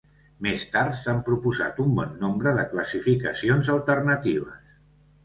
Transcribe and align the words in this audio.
Més 0.45 0.61
tard, 0.75 0.93
s'han 0.99 1.19
proposat 1.27 1.81
un 1.83 1.91
bon 1.99 2.15
nombre 2.23 2.53
de 2.61 2.63
classificacions 2.71 3.71
alternatives. 3.75 4.65